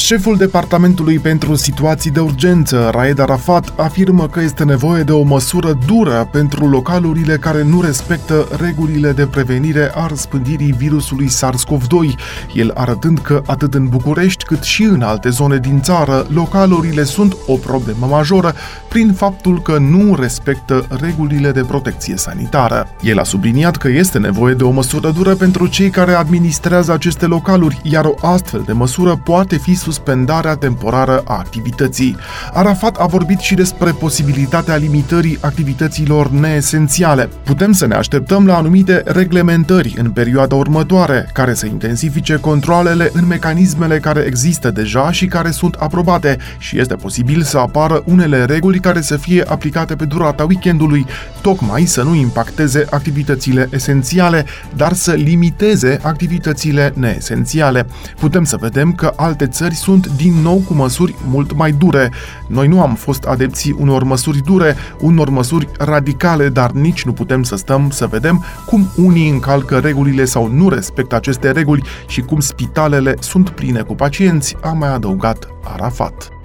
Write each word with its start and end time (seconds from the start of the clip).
Șeful 0.00 0.36
Departamentului 0.36 1.18
pentru 1.18 1.54
Situații 1.54 2.10
de 2.10 2.20
Urgență, 2.20 2.90
Raed 2.94 3.18
Arafat, 3.18 3.72
afirmă 3.76 4.28
că 4.28 4.40
este 4.40 4.64
nevoie 4.64 5.02
de 5.02 5.12
o 5.12 5.22
măsură 5.22 5.78
dură 5.86 6.28
pentru 6.32 6.68
localurile 6.68 7.36
care 7.36 7.62
nu 7.62 7.80
respectă 7.80 8.48
regulile 8.60 9.12
de 9.12 9.26
prevenire 9.26 9.90
a 9.94 10.06
răspândirii 10.06 10.74
virusului 10.78 11.28
SARS-CoV-2, 11.28 12.14
el 12.54 12.70
arătând 12.74 13.18
că 13.18 13.42
atât 13.46 13.74
în 13.74 13.88
București 13.88 14.44
cât 14.44 14.62
și 14.62 14.82
în 14.82 15.02
alte 15.02 15.28
zone 15.28 15.56
din 15.56 15.80
țară, 15.80 16.26
localurile 16.28 17.04
sunt 17.04 17.36
o 17.46 17.54
problemă 17.54 18.06
majoră 18.06 18.54
prin 18.88 19.12
faptul 19.12 19.62
că 19.62 19.78
nu 19.78 20.14
respectă 20.14 20.86
regulile 21.00 21.50
de 21.50 21.60
protecție 21.60 22.16
sanitară. 22.16 22.88
El 23.00 23.18
a 23.18 23.24
subliniat 23.24 23.76
că 23.76 23.88
este 23.88 24.18
nevoie 24.18 24.54
de 24.54 24.64
o 24.64 24.70
măsură 24.70 25.10
dură 25.10 25.34
pentru 25.34 25.66
cei 25.66 25.90
care 25.90 26.12
administrează 26.12 26.92
aceste 26.92 27.26
localuri, 27.26 27.80
iar 27.82 28.04
o 28.04 28.26
astfel 28.26 28.62
de 28.66 28.72
măsură 28.72 29.20
poate 29.24 29.56
fi 29.56 29.74
suspendarea 29.90 30.54
temporară 30.54 31.22
a 31.24 31.36
activității. 31.38 32.16
Arafat 32.52 32.96
a 32.96 33.06
vorbit 33.06 33.38
și 33.38 33.54
despre 33.54 33.90
posibilitatea 33.90 34.76
limitării 34.76 35.38
activităților 35.40 36.30
neesențiale. 36.30 37.28
Putem 37.44 37.72
să 37.72 37.86
ne 37.86 37.94
așteptăm 37.94 38.46
la 38.46 38.56
anumite 38.56 39.02
reglementări 39.06 39.94
în 39.98 40.10
perioada 40.10 40.54
următoare, 40.54 41.30
care 41.32 41.54
să 41.54 41.66
intensifice 41.66 42.36
controlele 42.36 43.10
în 43.12 43.26
mecanismele 43.26 43.98
care 43.98 44.20
există 44.20 44.70
deja 44.70 45.12
și 45.12 45.26
care 45.26 45.50
sunt 45.50 45.74
aprobate 45.74 46.38
și 46.58 46.78
este 46.78 46.94
posibil 46.94 47.42
să 47.42 47.58
apară 47.58 48.02
unele 48.06 48.44
reguli 48.44 48.78
care 48.78 49.00
să 49.00 49.16
fie 49.16 49.42
aplicate 49.46 49.96
pe 49.96 50.04
durata 50.04 50.44
weekendului, 50.44 51.06
tocmai 51.40 51.84
să 51.84 52.02
nu 52.02 52.14
impacteze 52.14 52.86
activitățile 52.90 53.68
esențiale, 53.72 54.44
dar 54.76 54.92
să 54.92 55.12
limiteze 55.12 55.98
activitățile 56.02 56.92
neesențiale. 56.96 57.86
Putem 58.18 58.44
să 58.44 58.56
vedem 58.56 58.92
că 58.92 59.12
alte 59.16 59.46
țări 59.46 59.74
sunt 59.80 60.06
din 60.06 60.32
nou 60.42 60.62
cu 60.66 60.74
măsuri 60.74 61.14
mult 61.30 61.56
mai 61.56 61.72
dure. 61.72 62.12
Noi 62.46 62.68
nu 62.68 62.80
am 62.80 62.94
fost 62.94 63.24
adepții 63.24 63.76
unor 63.78 64.02
măsuri 64.02 64.42
dure, 64.44 64.76
unor 65.00 65.28
măsuri 65.28 65.68
radicale, 65.78 66.48
dar 66.48 66.70
nici 66.70 67.04
nu 67.04 67.12
putem 67.12 67.42
să 67.42 67.56
stăm 67.56 67.90
să 67.90 68.06
vedem 68.06 68.44
cum 68.66 68.90
unii 68.96 69.30
încalcă 69.30 69.78
regulile 69.78 70.24
sau 70.24 70.50
nu 70.52 70.68
respectă 70.68 71.14
aceste 71.14 71.50
reguli 71.50 71.84
și 72.06 72.20
cum 72.20 72.40
spitalele 72.40 73.14
sunt 73.20 73.48
pline 73.50 73.80
cu 73.80 73.94
pacienți, 73.94 74.56
a 74.60 74.72
mai 74.72 74.94
adăugat 74.94 75.46
Arafat. 75.64 76.39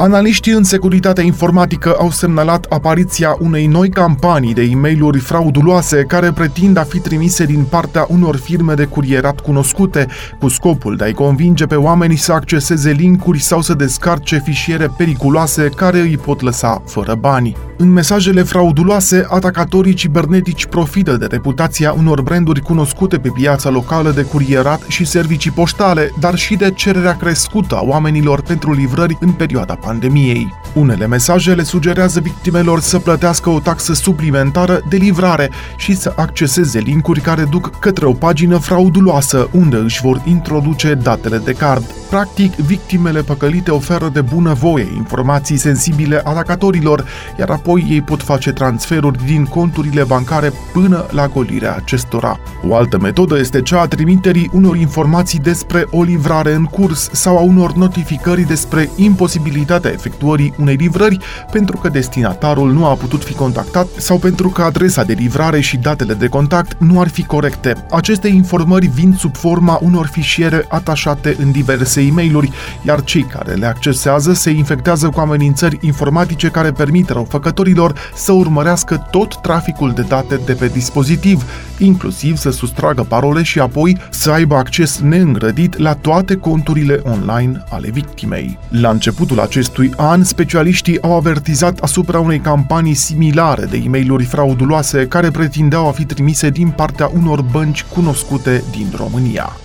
Analiștii 0.00 0.52
în 0.52 0.64
securitatea 0.64 1.24
informatică 1.24 1.94
au 1.98 2.10
semnalat 2.10 2.64
apariția 2.64 3.36
unei 3.40 3.66
noi 3.66 3.88
campanii 3.88 4.54
de 4.54 4.62
e 4.62 4.74
mail 4.74 5.18
frauduloase 5.18 6.04
care 6.04 6.32
pretind 6.32 6.76
a 6.76 6.82
fi 6.82 6.98
trimise 6.98 7.44
din 7.44 7.64
partea 7.70 8.06
unor 8.08 8.36
firme 8.36 8.74
de 8.74 8.84
curierat 8.84 9.40
cunoscute, 9.40 10.06
cu 10.38 10.48
scopul 10.48 10.96
de 10.96 11.04
a-i 11.04 11.12
convinge 11.12 11.66
pe 11.66 11.74
oameni 11.74 12.16
să 12.16 12.32
acceseze 12.32 12.90
linkuri 12.90 13.38
sau 13.38 13.60
să 13.60 13.74
descarce 13.74 14.42
fișiere 14.44 14.90
periculoase 14.96 15.68
care 15.76 16.00
îi 16.00 16.18
pot 16.18 16.40
lăsa 16.40 16.82
fără 16.86 17.14
bani. 17.14 17.69
În 17.80 17.92
mesajele 17.92 18.42
frauduloase, 18.42 19.26
atacatorii 19.28 19.94
cibernetici 19.94 20.66
profită 20.66 21.16
de 21.16 21.26
reputația 21.26 21.92
unor 21.92 22.22
branduri 22.22 22.60
cunoscute 22.60 23.18
pe 23.18 23.28
piața 23.34 23.70
locală 23.70 24.10
de 24.10 24.22
curierat 24.22 24.82
și 24.88 25.04
servicii 25.04 25.50
poștale, 25.50 26.10
dar 26.18 26.34
și 26.34 26.56
de 26.56 26.70
cererea 26.70 27.16
crescută 27.16 27.76
a 27.76 27.82
oamenilor 27.82 28.42
pentru 28.42 28.72
livrări 28.72 29.16
în 29.20 29.32
perioada 29.32 29.74
pandemiei 29.74 30.00
pandemiei. 30.00 30.59
Unele 30.74 31.06
mesaje 31.06 31.54
le 31.54 31.62
sugerează 31.62 32.20
victimelor 32.20 32.80
să 32.80 32.98
plătească 32.98 33.50
o 33.50 33.60
taxă 33.60 33.94
suplimentară 33.94 34.80
de 34.88 34.96
livrare 34.96 35.50
și 35.76 35.96
să 35.96 36.12
acceseze 36.16 36.78
linkuri 36.78 37.20
care 37.20 37.44
duc 37.50 37.78
către 37.78 38.06
o 38.06 38.12
pagină 38.12 38.56
frauduloasă 38.56 39.48
unde 39.52 39.76
își 39.76 40.00
vor 40.00 40.22
introduce 40.24 40.94
datele 40.94 41.38
de 41.38 41.52
card. 41.52 41.84
Practic, 42.10 42.54
victimele 42.54 43.22
păcălite 43.22 43.70
oferă 43.70 44.08
de 44.12 44.20
bună 44.20 44.52
voie 44.52 44.88
informații 44.96 45.56
sensibile 45.56 46.20
atacatorilor, 46.24 47.04
iar 47.38 47.50
apoi 47.50 47.86
ei 47.90 48.02
pot 48.02 48.22
face 48.22 48.52
transferuri 48.52 49.24
din 49.24 49.44
conturile 49.44 50.04
bancare 50.04 50.52
până 50.72 51.06
la 51.10 51.26
golirea 51.26 51.74
acestora. 51.74 52.40
O 52.68 52.76
altă 52.76 52.98
metodă 52.98 53.38
este 53.38 53.62
cea 53.62 53.80
a 53.80 53.86
trimiterii 53.86 54.50
unor 54.52 54.76
informații 54.76 55.38
despre 55.38 55.86
o 55.90 56.02
livrare 56.02 56.54
în 56.54 56.64
curs 56.64 57.08
sau 57.12 57.36
a 57.36 57.40
unor 57.40 57.72
notificări 57.72 58.42
despre 58.42 58.90
imposibilitatea 58.96 59.38
posibilitatea 59.40 59.90
efectuării 59.90 60.52
unei 60.60 60.74
livrări 60.74 61.18
pentru 61.50 61.76
că 61.76 61.88
destinatarul 61.88 62.72
nu 62.72 62.86
a 62.86 62.94
putut 62.94 63.24
fi 63.24 63.32
contactat 63.32 63.86
sau 63.96 64.18
pentru 64.18 64.48
că 64.48 64.62
adresa 64.62 65.02
de 65.02 65.12
livrare 65.12 65.60
și 65.60 65.76
datele 65.76 66.14
de 66.14 66.26
contact 66.26 66.76
nu 66.78 67.00
ar 67.00 67.08
fi 67.08 67.24
corecte. 67.24 67.86
Aceste 67.90 68.28
informări 68.28 68.86
vin 68.86 69.14
sub 69.18 69.36
forma 69.36 69.78
unor 69.82 70.06
fișiere 70.06 70.66
atașate 70.68 71.36
în 71.38 71.50
diverse 71.50 72.00
e 72.00 72.10
mail 72.10 72.52
iar 72.82 73.04
cei 73.04 73.22
care 73.22 73.54
le 73.54 73.66
accesează 73.66 74.32
se 74.32 74.50
infectează 74.50 75.08
cu 75.08 75.20
amenințări 75.20 75.78
informatice 75.80 76.48
care 76.48 76.70
permit 76.70 77.08
răufăcătorilor 77.08 77.94
să 78.14 78.32
urmărească 78.32 79.06
tot 79.10 79.36
traficul 79.36 79.92
de 79.92 80.02
date 80.02 80.40
de 80.44 80.52
pe 80.52 80.66
dispozitiv, 80.66 81.44
inclusiv 81.78 82.36
să 82.36 82.50
sustragă 82.50 83.02
parole 83.02 83.42
și 83.42 83.60
apoi 83.60 83.98
să 84.10 84.30
aibă 84.30 84.54
acces 84.54 84.98
neîngrădit 84.98 85.78
la 85.78 85.94
toate 85.94 86.36
conturile 86.36 87.02
online 87.04 87.64
ale 87.70 87.90
victimei. 87.90 88.58
La 88.68 88.90
începutul 88.90 89.40
acestui 89.40 89.80
acestui 89.80 89.92
an, 89.96 90.22
specialiștii 90.50 91.02
au 91.02 91.16
avertizat 91.16 91.78
asupra 91.78 92.20
unei 92.20 92.38
campanii 92.38 92.94
similare 92.94 93.64
de 93.64 93.76
e 93.84 93.88
mail 93.88 94.24
frauduloase 94.28 95.06
care 95.06 95.30
pretindeau 95.30 95.88
a 95.88 95.90
fi 95.90 96.04
trimise 96.04 96.48
din 96.48 96.68
partea 96.70 97.10
unor 97.14 97.42
bănci 97.42 97.84
cunoscute 97.84 98.64
din 98.70 98.86
România. 98.96 99.56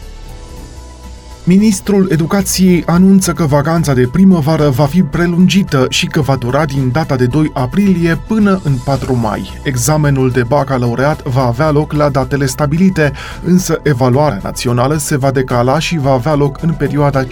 Ministrul 1.44 2.08
Educației 2.12 2.84
anunță 2.86 3.34
că 3.34 3.44
vacanța 3.44 3.94
de 3.94 4.08
primăvară 4.12 4.70
va 4.70 4.86
fi 4.86 5.04
prelungită 5.04 5.86
și 5.90 6.06
că 6.06 6.22
va 6.22 6.36
dura 6.36 6.66
din 6.66 6.92
data 6.92 7.16
de 7.16 7.26
2 7.26 7.52
aprilie 7.54 8.22
până 8.28 8.62
în 8.64 8.74
4 8.84 9.16
mai. 9.16 9.60
Examenul 9.64 10.30
de 10.30 10.44
bacalaureat 10.44 11.24
va 11.24 11.46
avea 11.46 11.72
loc 11.72 11.94
la 11.94 12.10
datele 12.10 12.46
stabilite, 12.46 13.12
însă 13.44 13.80
evaluarea 13.84 14.40
națională 14.44 14.98
se 14.98 15.18
va 15.18 15.32
decala 15.32 15.80
și 15.80 15.98
va 15.98 16.12
avea 16.12 16.36
loc 16.36 16.62
în 16.62 16.74
perioada 16.74 17.24
5-8 17.24 17.28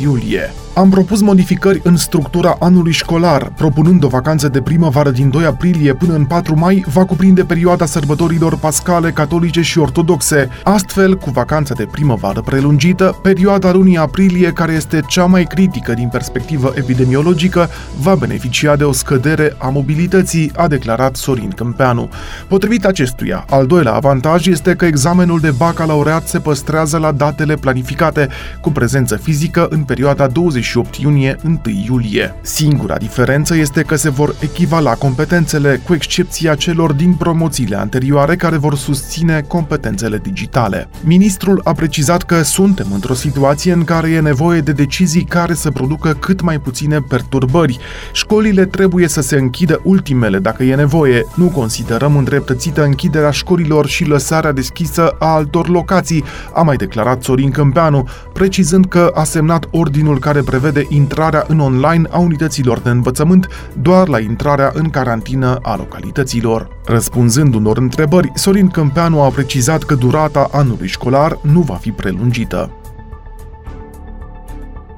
iulie. 0.00 0.54
Am 0.76 0.90
propus 0.90 1.20
modificări 1.20 1.80
în 1.82 1.96
structura 1.96 2.56
anului 2.60 2.92
școlar, 2.92 3.52
propunând 3.56 4.04
o 4.04 4.08
vacanță 4.08 4.48
de 4.48 4.60
primăvară 4.60 5.10
din 5.10 5.30
2 5.30 5.44
aprilie 5.44 5.94
până 5.94 6.14
în 6.14 6.24
4 6.24 6.58
mai, 6.58 6.84
va 6.92 7.04
cuprinde 7.04 7.44
perioada 7.44 7.86
sărbătorilor 7.86 8.58
pascale, 8.58 9.10
catolice 9.10 9.60
și 9.60 9.78
ortodoxe. 9.78 10.48
Astfel, 10.64 11.16
cu 11.16 11.30
vacanța 11.30 11.74
de 11.74 11.88
primăvară 11.90 12.40
prelungită, 12.40 13.18
perioada 13.22 13.72
lunii 13.72 13.96
aprilie, 13.96 14.52
care 14.52 14.72
este 14.72 15.00
cea 15.06 15.24
mai 15.24 15.44
critică 15.44 15.92
din 15.92 16.08
perspectivă 16.08 16.72
epidemiologică, 16.74 17.68
va 18.00 18.14
beneficia 18.14 18.76
de 18.76 18.84
o 18.84 18.92
scădere 18.92 19.54
a 19.58 19.68
mobilității, 19.68 20.52
a 20.56 20.68
declarat 20.68 21.16
Sorin 21.16 21.50
Câmpeanu. 21.50 22.08
Potrivit 22.48 22.84
acestuia, 22.84 23.44
al 23.50 23.66
doilea 23.66 23.92
avantaj 23.92 24.46
este 24.46 24.74
că 24.74 24.84
examenul 24.84 25.40
de 25.40 25.50
bacalaureat 25.50 26.26
se 26.28 26.38
păstrează 26.38 26.98
la 26.98 27.12
datele 27.12 27.54
planificate, 27.54 28.28
cu 28.60 28.70
prezență 28.70 29.16
fizică 29.16 29.66
în 29.70 29.82
perioada 29.82 30.26
20 30.26 30.64
28 30.74 30.96
iunie 30.96 31.36
1 31.44 31.60
iulie. 31.86 32.34
Singura 32.40 32.96
diferență 32.96 33.56
este 33.56 33.82
că 33.82 33.96
se 33.96 34.10
vor 34.10 34.34
echivala 34.40 34.94
competențele, 34.94 35.80
cu 35.84 35.94
excepția 35.94 36.54
celor 36.54 36.92
din 36.92 37.12
promoțiile 37.12 37.76
anterioare 37.76 38.36
care 38.36 38.56
vor 38.56 38.76
susține 38.76 39.44
competențele 39.48 40.18
digitale. 40.18 40.88
Ministrul 41.04 41.60
a 41.64 41.72
precizat 41.72 42.22
că 42.22 42.42
suntem 42.42 42.86
într-o 42.92 43.14
situație 43.14 43.72
în 43.72 43.84
care 43.84 44.10
e 44.10 44.20
nevoie 44.20 44.60
de 44.60 44.72
decizii 44.72 45.24
care 45.24 45.54
să 45.54 45.70
producă 45.70 46.12
cât 46.12 46.40
mai 46.40 46.58
puține 46.58 47.00
perturbări. 47.00 47.78
Școlile 48.12 48.64
trebuie 48.64 49.08
să 49.08 49.20
se 49.20 49.36
închidă 49.36 49.80
ultimele 49.84 50.38
dacă 50.38 50.62
e 50.62 50.74
nevoie. 50.74 51.26
Nu 51.34 51.46
considerăm 51.46 52.16
îndreptățită 52.16 52.84
închiderea 52.84 53.30
școlilor 53.30 53.86
și 53.86 54.04
lăsarea 54.04 54.52
deschisă 54.52 55.16
a 55.18 55.26
altor 55.26 55.68
locații, 55.68 56.24
a 56.54 56.62
mai 56.62 56.76
declarat 56.76 57.22
Sorin 57.22 57.50
Câmpeanu, 57.50 58.08
precizând 58.32 58.86
că 58.86 59.12
a 59.14 59.24
semnat 59.24 59.66
ordinul 59.70 60.18
care 60.18 60.42
prevede 60.58 60.86
intrarea 60.88 61.44
în 61.48 61.60
online 61.60 62.08
a 62.10 62.18
unităților 62.18 62.78
de 62.78 62.88
învățământ 62.88 63.48
doar 63.82 64.08
la 64.08 64.20
intrarea 64.20 64.70
în 64.74 64.90
carantină 64.90 65.58
a 65.62 65.76
localităților. 65.76 66.68
Răspunzând 66.84 67.54
unor 67.54 67.78
întrebări, 67.78 68.32
Sorin 68.34 68.68
Câmpeanu 68.68 69.20
a 69.20 69.28
precizat 69.28 69.82
că 69.82 69.94
durata 69.94 70.48
anului 70.52 70.86
școlar 70.86 71.38
nu 71.42 71.60
va 71.60 71.74
fi 71.74 71.90
prelungită. 71.90 72.70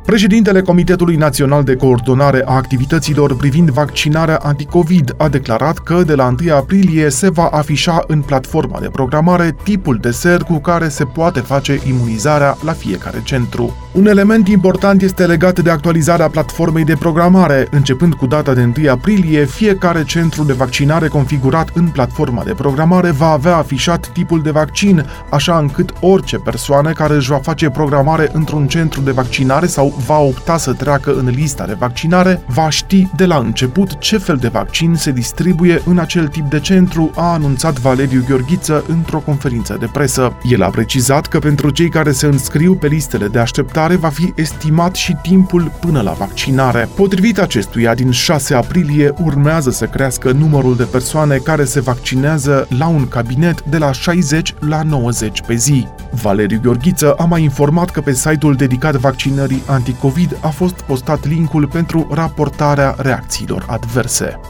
Președintele 0.08 0.62
Comitetului 0.62 1.16
Național 1.16 1.64
de 1.64 1.76
Coordonare 1.76 2.42
a 2.46 2.54
Activităților 2.54 3.36
privind 3.36 3.70
vaccinarea 3.70 4.36
anticovid 4.42 5.14
a 5.16 5.28
declarat 5.28 5.78
că 5.78 6.02
de 6.02 6.14
la 6.14 6.34
1 6.40 6.54
aprilie 6.54 7.08
se 7.08 7.30
va 7.30 7.46
afișa 7.46 8.04
în 8.06 8.20
platforma 8.20 8.80
de 8.80 8.88
programare 8.88 9.56
tipul 9.62 9.98
de 10.00 10.10
ser 10.10 10.42
cu 10.42 10.58
care 10.58 10.88
se 10.88 11.04
poate 11.04 11.40
face 11.40 11.80
imunizarea 11.86 12.56
la 12.64 12.72
fiecare 12.72 13.20
centru. 13.24 13.76
Un 13.92 14.06
element 14.06 14.48
important 14.48 15.02
este 15.02 15.26
legat 15.26 15.60
de 15.60 15.70
actualizarea 15.70 16.28
platformei 16.28 16.84
de 16.84 16.96
programare. 16.98 17.68
Începând 17.70 18.14
cu 18.14 18.26
data 18.26 18.54
de 18.54 18.72
1 18.78 18.90
aprilie, 18.90 19.44
fiecare 19.44 20.04
centru 20.04 20.44
de 20.44 20.52
vaccinare 20.52 21.08
configurat 21.08 21.70
în 21.74 21.88
platforma 21.88 22.42
de 22.44 22.52
programare 22.52 23.10
va 23.10 23.30
avea 23.30 23.56
afișat 23.56 24.10
tipul 24.12 24.42
de 24.42 24.50
vaccin, 24.50 25.06
așa 25.30 25.58
încât 25.58 25.92
orice 26.00 26.36
persoană 26.36 26.92
care 26.92 27.14
își 27.14 27.30
va 27.30 27.38
face 27.38 27.70
programare 27.70 28.30
într-un 28.32 28.66
centru 28.66 29.00
de 29.00 29.10
vaccinare 29.10 29.66
sau 29.66 29.97
va 30.06 30.18
opta 30.18 30.56
să 30.56 30.72
treacă 30.72 31.14
în 31.14 31.28
lista 31.28 31.66
de 31.66 31.76
vaccinare, 31.78 32.42
va 32.46 32.68
ști 32.68 33.08
de 33.16 33.26
la 33.26 33.36
început 33.36 33.98
ce 33.98 34.18
fel 34.18 34.36
de 34.36 34.48
vaccin 34.48 34.94
se 34.94 35.10
distribuie 35.10 35.82
în 35.84 35.98
acel 35.98 36.28
tip 36.28 36.44
de 36.50 36.60
centru, 36.60 37.10
a 37.14 37.32
anunțat 37.32 37.78
Valeriu 37.78 38.24
Gheorghiță 38.28 38.84
într-o 38.88 39.18
conferință 39.18 39.76
de 39.80 39.88
presă. 39.92 40.36
El 40.42 40.62
a 40.62 40.68
precizat 40.68 41.26
că 41.26 41.38
pentru 41.38 41.70
cei 41.70 41.88
care 41.88 42.12
se 42.12 42.26
înscriu 42.26 42.74
pe 42.74 42.86
listele 42.86 43.28
de 43.28 43.38
așteptare 43.38 43.96
va 43.96 44.08
fi 44.08 44.32
estimat 44.36 44.94
și 44.94 45.16
timpul 45.22 45.72
până 45.80 46.00
la 46.00 46.12
vaccinare. 46.12 46.88
Potrivit 46.94 47.38
acestuia, 47.38 47.94
din 47.94 48.10
6 48.10 48.54
aprilie 48.54 49.14
urmează 49.22 49.70
să 49.70 49.84
crească 49.84 50.30
numărul 50.32 50.76
de 50.76 50.84
persoane 50.84 51.36
care 51.36 51.64
se 51.64 51.80
vaccinează 51.80 52.66
la 52.78 52.86
un 52.86 53.08
cabinet 53.08 53.62
de 53.62 53.78
la 53.78 53.92
60 53.92 54.54
la 54.60 54.82
90 54.82 55.40
pe 55.46 55.54
zi. 55.54 55.86
Valeriu 56.10 56.60
Gheorghiță 56.62 57.12
a 57.12 57.24
mai 57.24 57.42
informat 57.42 57.90
că 57.90 58.00
pe 58.00 58.12
site-ul 58.12 58.54
dedicat 58.54 58.94
vaccinării 58.94 59.62
anticovid 59.66 60.38
a 60.40 60.48
fost 60.48 60.80
postat 60.80 61.26
linkul 61.26 61.66
pentru 61.66 62.08
raportarea 62.12 62.94
reacțiilor 62.98 63.64
adverse. 63.68 64.40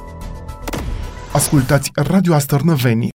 Ascultați 1.32 1.90
Radio 1.94 2.34
Astărnăveni 2.34 3.06